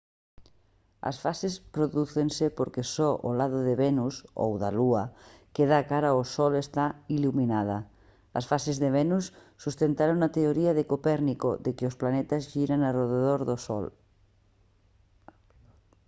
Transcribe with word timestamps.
as 1.09 1.17
fases 1.23 1.53
prodúcense 1.75 2.45
porque 2.57 2.83
só 2.95 3.09
o 3.29 3.31
lado 3.39 3.59
de 3.67 3.75
venus 3.85 4.15
ou 4.43 4.51
da 4.61 4.69
lúa 4.79 5.03
que 5.55 5.69
dá 5.71 5.79
cara 5.91 6.09
ao 6.11 6.23
sol 6.35 6.53
está 6.65 6.85
iluminada. 7.17 7.77
as 8.39 8.45
fases 8.51 8.77
de 8.83 8.89
venus 8.99 9.25
sustentaron 9.63 10.19
a 10.21 10.29
teoría 10.37 10.71
de 10.75 10.87
copérnico 10.91 11.49
de 11.65 11.71
que 11.77 11.87
os 11.89 11.97
planetas 12.01 12.43
xiran 12.51 12.81
arredor 12.83 13.39
do 13.49 13.55
sol 13.67 13.85